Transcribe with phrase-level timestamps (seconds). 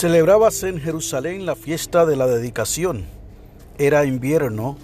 [0.00, 3.04] Celebrábase en Jerusalén la fiesta de la dedicación.
[3.76, 4.78] Era invierno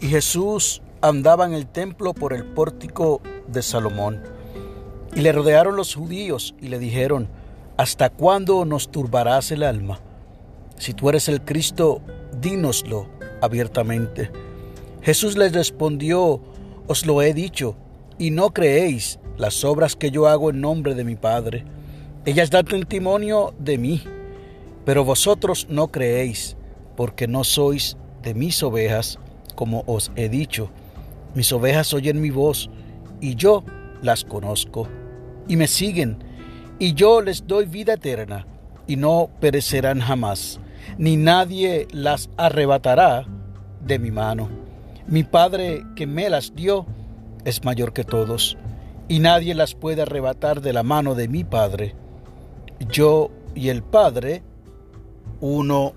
[0.00, 4.24] y Jesús andaba en el templo por el pórtico de Salomón.
[5.14, 7.28] Y le rodearon los judíos y le dijeron,
[7.76, 10.00] ¿hasta cuándo nos turbarás el alma?
[10.78, 12.02] Si tú eres el Cristo,
[12.40, 13.06] dínoslo
[13.40, 14.32] abiertamente.
[15.00, 16.40] Jesús les respondió,
[16.88, 17.76] os lo he dicho,
[18.18, 21.64] y no creéis las obras que yo hago en nombre de mi Padre.
[22.24, 24.02] Ellas dan testimonio de mí
[24.86, 26.56] pero vosotros no creéis,
[26.96, 29.18] porque no sois de mis ovejas,
[29.56, 30.70] como os he dicho.
[31.34, 32.70] Mis ovejas oyen mi voz,
[33.20, 33.64] y yo
[34.00, 34.86] las conozco,
[35.48, 36.18] y me siguen,
[36.78, 38.46] y yo les doy vida eterna,
[38.86, 40.60] y no perecerán jamás,
[40.98, 43.26] ni nadie las arrebatará
[43.84, 44.48] de mi mano.
[45.08, 46.86] Mi Padre que me las dio
[47.44, 48.56] es mayor que todos,
[49.08, 51.96] y nadie las puede arrebatar de la mano de mi Padre.
[52.88, 54.44] Yo y el Padre
[55.40, 55.94] uno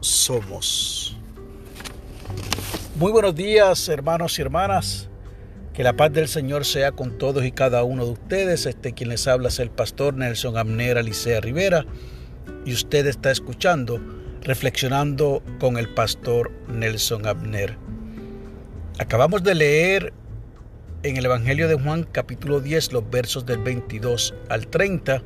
[0.00, 1.16] somos.
[2.96, 5.08] Muy buenos días, hermanos y hermanas.
[5.72, 8.66] Que la paz del Señor sea con todos y cada uno de ustedes.
[8.66, 11.84] Este quien les habla es el pastor Nelson Amner Alicea Rivera.
[12.64, 14.00] Y usted está escuchando,
[14.42, 17.76] reflexionando con el pastor Nelson Abner.
[18.98, 20.12] Acabamos de leer
[21.02, 25.22] en el Evangelio de Juan capítulo 10 los versos del 22 al 30,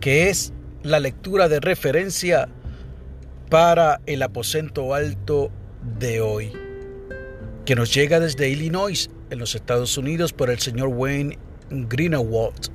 [0.00, 2.48] que es la lectura de referencia
[3.52, 5.50] para el aposento alto
[5.98, 6.52] de hoy,
[7.66, 12.68] que nos llega desde Illinois, en los Estados Unidos, por el señor Wayne Greenawalt,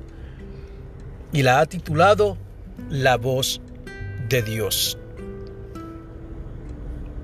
[1.32, 2.38] y la ha titulado
[2.88, 3.60] La voz
[4.28, 4.96] de Dios.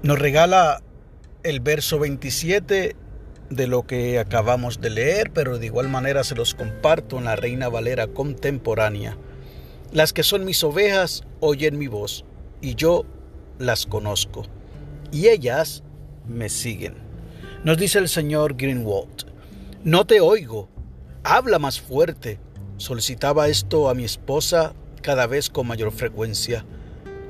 [0.03, 0.83] Nos regala
[1.45, 2.97] el verso 27
[3.51, 7.37] de lo que acabamos de leer, pero de igual manera se los comparto en la
[7.37, 9.17] Reina Valera contemporánea.
[9.93, 12.25] Las que son mis ovejas oyen mi voz,
[12.61, 13.07] y yo
[13.59, 14.45] las conozco
[15.13, 15.83] y ellas
[16.27, 16.95] me siguen.
[17.65, 19.27] Nos dice el señor Greenwald,
[19.85, 20.69] no te oigo,
[21.23, 22.39] habla más fuerte.
[22.77, 26.65] Solicitaba esto a mi esposa cada vez con mayor frecuencia.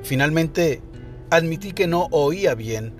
[0.03, 0.81] Finalmente,
[1.29, 2.93] admití que no oía bien.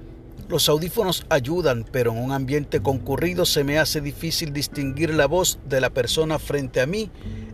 [0.47, 5.59] Los audífonos ayudan, pero en un ambiente concurrido se me hace difícil distinguir la voz
[5.67, 7.09] de la persona frente a mí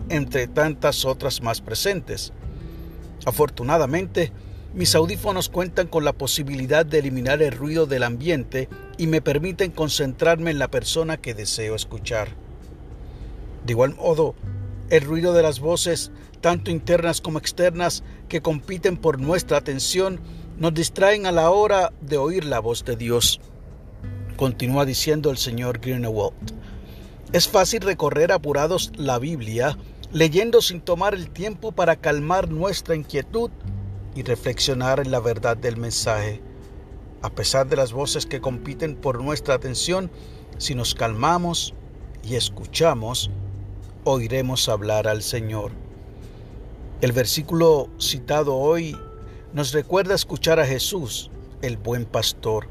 [0.09, 2.33] entre tantas otras más presentes.
[3.25, 4.31] Afortunadamente,
[4.73, 9.71] mis audífonos cuentan con la posibilidad de eliminar el ruido del ambiente y me permiten
[9.71, 12.29] concentrarme en la persona que deseo escuchar.
[13.65, 14.33] De igual modo,
[14.89, 20.21] el ruido de las voces, tanto internas como externas, que compiten por nuestra atención,
[20.57, 23.41] nos distraen a la hora de oír la voz de Dios.
[24.37, 26.53] Continúa diciendo el señor Greenewald.
[27.33, 29.77] Es fácil recorrer apurados la Biblia,
[30.13, 33.51] leyendo sin tomar el tiempo para calmar nuestra inquietud
[34.16, 36.41] y reflexionar en la verdad del mensaje.
[37.22, 40.11] A pesar de las voces que compiten por nuestra atención,
[40.57, 41.73] si nos calmamos
[42.23, 43.29] y escuchamos,
[44.03, 45.72] oiremos hablar al Señor.
[47.01, 48.95] El versículo citado hoy
[49.53, 52.67] nos recuerda escuchar a Jesús, el buen pastor.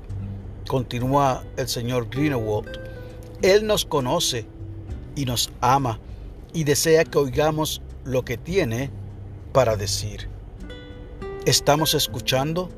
[0.66, 2.78] Continúa el señor Greenewald.
[3.42, 4.46] Él nos conoce
[5.16, 5.98] y nos ama
[6.52, 8.90] y desea que oigamos lo que tiene
[9.52, 10.29] para decir.
[11.46, 12.68] ¿Estamos escuchando?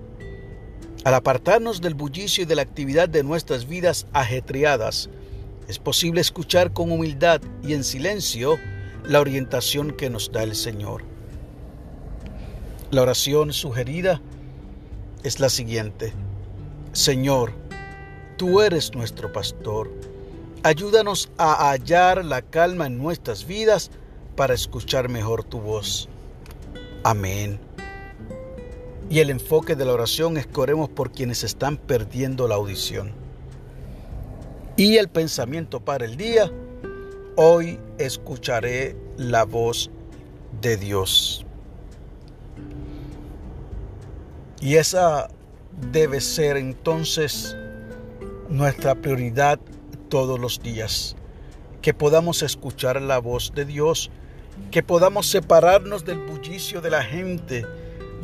[1.04, 5.10] Al apartarnos del bullicio y de la actividad de nuestras vidas ajetreadas,
[5.66, 8.58] es posible escuchar con humildad y en silencio
[9.04, 11.02] la orientación que nos da el Señor.
[12.92, 14.22] La oración sugerida
[15.24, 16.12] es la siguiente.
[16.92, 17.52] Señor,
[18.36, 19.90] tú eres nuestro pastor.
[20.62, 23.90] Ayúdanos a hallar la calma en nuestras vidas
[24.36, 26.08] para escuchar mejor tu voz.
[27.02, 27.58] Amén.
[29.12, 33.12] Y el enfoque de la oración es que oremos por quienes están perdiendo la audición.
[34.78, 36.50] Y el pensamiento para el día,
[37.36, 39.90] hoy escucharé la voz
[40.62, 41.44] de Dios.
[44.62, 45.28] Y esa
[45.92, 47.54] debe ser entonces
[48.48, 49.60] nuestra prioridad
[50.08, 51.16] todos los días.
[51.82, 54.10] Que podamos escuchar la voz de Dios,
[54.70, 57.66] que podamos separarnos del bullicio de la gente,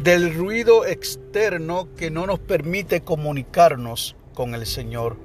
[0.03, 5.17] del ruido externo que no nos permite comunicarnos con el Señor,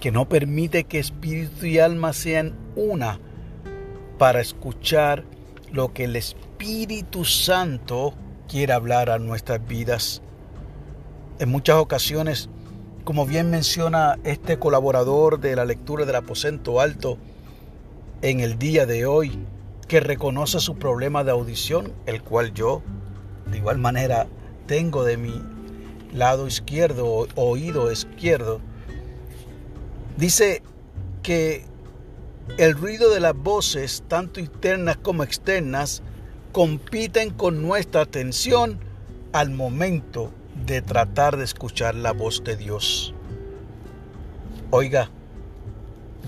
[0.00, 3.20] que no permite que espíritu y alma sean una
[4.16, 5.24] para escuchar
[5.70, 8.14] lo que el Espíritu Santo
[8.48, 10.22] quiere hablar a nuestras vidas.
[11.38, 12.48] En muchas ocasiones,
[13.04, 17.18] como bien menciona este colaborador de la lectura del aposento alto
[18.22, 19.38] en el día de hoy,
[19.88, 22.82] que reconoce su problema de audición, el cual yo
[23.46, 24.26] de igual manera
[24.66, 25.42] tengo de mi
[26.12, 28.60] lado izquierdo, oído izquierdo,
[30.16, 30.62] dice
[31.22, 31.64] que
[32.58, 36.02] el ruido de las voces, tanto internas como externas,
[36.52, 38.78] compiten con nuestra atención
[39.32, 40.32] al momento
[40.64, 43.14] de tratar de escuchar la voz de Dios.
[44.70, 45.10] Oiga,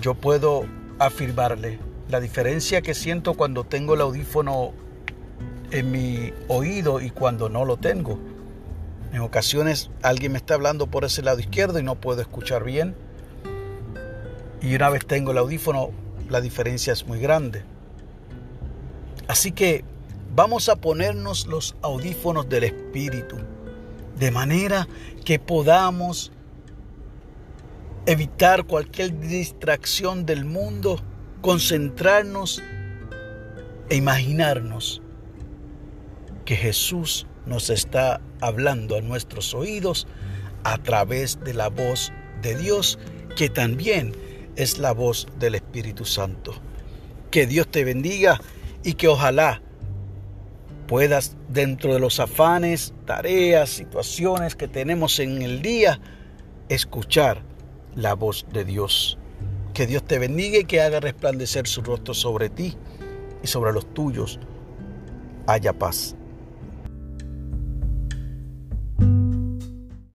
[0.01, 0.65] yo puedo
[0.99, 1.79] afirmarle
[2.09, 4.73] la diferencia que siento cuando tengo el audífono
[5.71, 8.19] en mi oído y cuando no lo tengo.
[9.13, 12.95] En ocasiones alguien me está hablando por ese lado izquierdo y no puedo escuchar bien.
[14.61, 15.91] Y una vez tengo el audífono,
[16.29, 17.63] la diferencia es muy grande.
[19.27, 19.83] Así que
[20.35, 23.37] vamos a ponernos los audífonos del Espíritu,
[24.17, 24.87] de manera
[25.23, 26.31] que podamos
[28.05, 30.99] evitar cualquier distracción del mundo,
[31.41, 32.61] concentrarnos
[33.89, 35.01] e imaginarnos
[36.49, 40.07] que Jesús nos está hablando a nuestros oídos
[40.63, 42.11] a través de la voz
[42.41, 42.97] de Dios,
[43.35, 44.15] que también
[44.55, 46.55] es la voz del Espíritu Santo.
[47.29, 48.41] Que Dios te bendiga
[48.83, 49.61] y que ojalá
[50.87, 56.01] puedas dentro de los afanes, tareas, situaciones que tenemos en el día,
[56.67, 57.43] escuchar
[57.93, 59.19] la voz de Dios.
[59.75, 62.75] Que Dios te bendiga y que haga resplandecer su rostro sobre ti
[63.43, 64.39] y sobre los tuyos.
[65.45, 66.15] Haya paz.